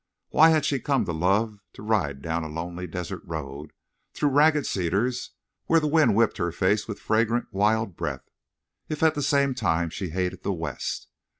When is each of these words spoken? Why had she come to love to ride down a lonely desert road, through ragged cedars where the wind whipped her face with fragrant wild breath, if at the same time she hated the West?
Why 0.29 0.49
had 0.49 0.65
she 0.65 0.79
come 0.79 1.05
to 1.05 1.11
love 1.13 1.59
to 1.73 1.83
ride 1.83 2.23
down 2.23 2.43
a 2.43 2.47
lonely 2.49 2.87
desert 2.87 3.21
road, 3.23 3.71
through 4.15 4.29
ragged 4.29 4.65
cedars 4.65 5.29
where 5.67 5.79
the 5.79 5.85
wind 5.85 6.15
whipped 6.15 6.37
her 6.37 6.51
face 6.51 6.87
with 6.87 6.99
fragrant 6.99 7.45
wild 7.51 7.95
breath, 7.95 8.27
if 8.89 9.03
at 9.03 9.13
the 9.13 9.21
same 9.21 9.53
time 9.53 9.91
she 9.91 10.09
hated 10.09 10.41
the 10.41 10.53
West? 10.53 11.07